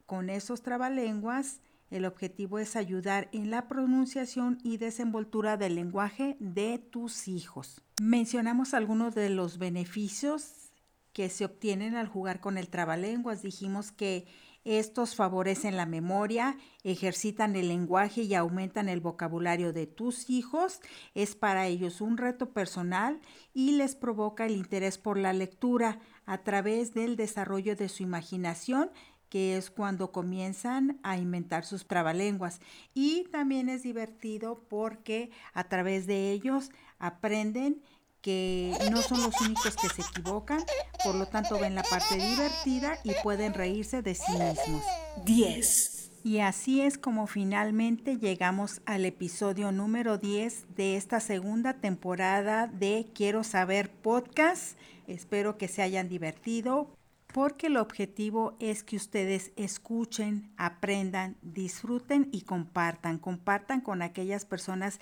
Con 0.06 0.30
esos 0.30 0.62
trabalenguas, 0.62 1.62
el 1.91 2.06
objetivo 2.06 2.58
es 2.58 2.75
ayudar 2.75 3.30
en 3.34 3.51
la 3.51 3.67
pronunciación 3.67 4.58
y 4.63 4.77
desenvoltura 4.77 5.58
del 5.58 5.75
lenguaje 5.75 6.38
de 6.39 6.80
tus 6.80 7.27
hijos. 7.27 7.82
Mencionamos 8.01 8.73
algunos 8.73 9.13
de 9.13 9.30
los 9.30 9.58
beneficios 9.58 10.71
que 11.13 11.30
se 11.30 11.45
obtienen 11.45 11.95
al 11.95 12.08
jugar 12.08 12.39
con 12.39 12.58
el 12.58 12.69
trabalenguas. 12.69 13.41
Dijimos 13.43 13.91
que 13.91 14.25
estos 14.63 15.15
favorecen 15.15 15.75
la 15.75 15.88
memoria, 15.88 16.56
ejercitan 16.84 17.56
el 17.56 17.67
lenguaje 17.67 18.21
y 18.21 18.36
aumentan 18.36 18.89
el 18.89 19.01
vocabulario 19.01 19.73
de 19.73 19.88
tus 19.88 20.30
hijos. 20.30 20.82
Es 21.15 21.36
para 21.36 21.65
ellos 21.65 21.99
un 21.99 22.17
reto 22.17 22.51
personal 22.51 23.19
y 23.54 23.71
les 23.71 23.95
provoca 23.95 24.45
el 24.45 24.54
interés 24.54 24.99
por 24.99 25.17
la 25.17 25.34
lectura 25.34 25.99
a 26.27 26.43
través 26.43 26.93
del 26.93 27.15
desarrollo 27.15 27.75
de 27.75 27.89
su 27.89 28.04
imaginación 28.04 28.91
que 29.32 29.56
es 29.56 29.72
cuando 29.72 30.12
comienzan 30.12 31.00
a 31.04 31.17
inventar 31.17 31.63
sus 31.63 31.88
trabalenguas. 31.88 32.60
Y 32.94 33.24
también 33.32 33.70
es 33.70 33.82
divertido 33.82 34.62
porque 34.70 35.32
a 35.54 35.63
través 35.63 36.06
de 36.06 36.32
ellos 36.32 36.70
aprenden 37.00 37.82
que 38.22 38.78
no 38.91 39.02
son 39.02 39.24
los 39.24 39.39
únicos 39.39 39.76
que 39.78 39.88
se 39.88 40.02
equivocan, 40.02 40.62
por 41.04 41.15
lo 41.15 41.26
tanto 41.28 41.58
ven 41.58 41.76
la 41.76 41.84
parte 41.84 42.17
divertida 42.17 43.00
y 43.06 43.13
pueden 43.24 43.54
reírse 43.54 44.02
de 44.02 44.15
sí 44.15 44.34
mismos. 44.34 44.84
10. 45.24 46.12
Y 46.26 46.39
así 46.39 46.82
es 46.82 46.98
como 46.98 47.26
finalmente 47.26 48.17
llegamos 48.17 48.82
al 48.86 49.06
episodio 49.06 49.72
número 49.72 50.17
10 50.17 50.76
de 50.76 50.98
esta 50.98 51.22
segunda 51.22 51.76
temporada 51.76 52.67
de 52.67 53.08
Quiero 53.15 53.46
Saber 53.46 53.89
Podcast. 53.89 54.78
Espero 55.08 55.58
que 55.58 55.70
se 55.70 55.82
hayan 55.82 56.10
divertido 56.10 56.89
porque 57.34 57.67
el 57.67 57.78
objetivo 57.78 58.56
es 58.60 58.84
que 58.84 58.96
ustedes 58.96 59.52
escuchen, 59.56 60.52
aprendan, 60.58 61.38
disfruten 61.41 62.30
y 62.32 62.41
compartan. 62.41 63.17
Compartan 63.20 63.82
con 63.82 64.02
aquellas 64.02 64.46
personas 64.46 65.00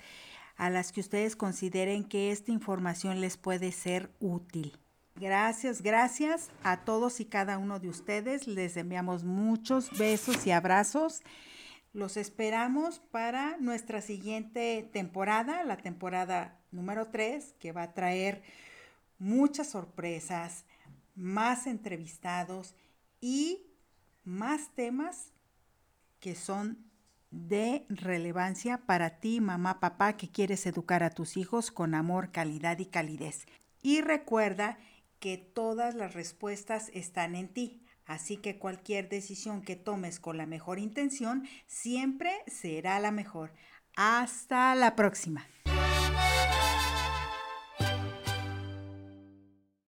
a 0.56 0.70
las 0.70 0.92
que 0.92 1.00
ustedes 1.00 1.36
consideren 1.36 2.04
que 2.04 2.30
esta 2.30 2.52
información 2.52 3.20
les 3.20 3.36
puede 3.36 3.72
ser 3.72 4.10
útil. 4.20 4.78
Gracias, 5.16 5.82
gracias 5.82 6.50
a 6.62 6.84
todos 6.84 7.20
y 7.20 7.24
cada 7.24 7.58
uno 7.58 7.78
de 7.78 7.88
ustedes. 7.88 8.46
Les 8.46 8.76
enviamos 8.76 9.24
muchos 9.24 9.96
besos 9.98 10.46
y 10.46 10.50
abrazos. 10.50 11.22
Los 11.92 12.16
esperamos 12.16 13.00
para 13.10 13.56
nuestra 13.58 14.00
siguiente 14.00 14.88
temporada, 14.92 15.64
la 15.64 15.76
temporada 15.76 16.58
número 16.70 17.08
3, 17.08 17.54
que 17.58 17.72
va 17.72 17.82
a 17.82 17.94
traer 17.94 18.42
muchas 19.18 19.70
sorpresas, 19.70 20.64
más 21.20 21.66
entrevistados 21.66 22.74
y 23.20 23.66
más 24.24 24.74
temas 24.74 25.32
que 26.18 26.34
son 26.34 26.90
de 27.30 27.86
relevancia 27.88 28.78
para 28.86 29.20
ti, 29.20 29.40
mamá, 29.40 29.78
papá, 29.80 30.16
que 30.16 30.30
quieres 30.30 30.66
educar 30.66 31.02
a 31.02 31.10
tus 31.10 31.36
hijos 31.36 31.70
con 31.70 31.94
amor, 31.94 32.32
calidad 32.32 32.78
y 32.78 32.86
calidez. 32.86 33.46
Y 33.82 34.00
recuerda 34.00 34.78
que 35.20 35.36
todas 35.36 35.94
las 35.94 36.14
respuestas 36.14 36.90
están 36.92 37.34
en 37.34 37.48
ti. 37.48 37.82
Así 38.06 38.38
que 38.38 38.58
cualquier 38.58 39.08
decisión 39.08 39.62
que 39.62 39.76
tomes 39.76 40.18
con 40.18 40.36
la 40.36 40.46
mejor 40.46 40.80
intención 40.80 41.46
siempre 41.66 42.32
será 42.48 42.98
la 42.98 43.12
mejor. 43.12 43.52
Hasta 43.94 44.74
la 44.74 44.96
próxima. 44.96 45.46